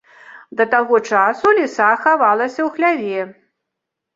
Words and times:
Да 0.61 0.65
таго 0.71 0.95
часу 1.09 1.51
ліса 1.57 1.91
хавалася 2.07 2.61
ў 2.67 2.69
хляве. 2.79 3.21